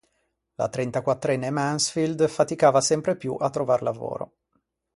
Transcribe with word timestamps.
La 0.61 0.67
trentaquattrenne 0.67 1.51
Mansfield 1.51 2.27
faticava 2.27 2.81
sempre 2.81 3.15
più 3.15 3.35
a 3.39 3.51
trovar 3.51 3.83
lavoro. 3.83 4.31